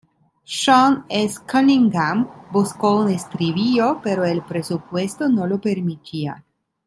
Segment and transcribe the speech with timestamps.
[0.45, 1.37] Sean S.
[1.47, 6.43] Cunningham buscó un estribillo, pero el presupuesto no lo permitiría.